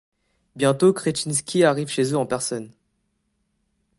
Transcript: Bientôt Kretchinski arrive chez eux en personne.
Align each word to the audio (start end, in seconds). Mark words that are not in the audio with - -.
Bientôt 0.55 0.93
Kretchinski 0.93 1.63
arrive 1.63 1.87
chez 1.89 2.05
eux 2.13 2.17
en 2.17 2.25
personne. 2.25 2.71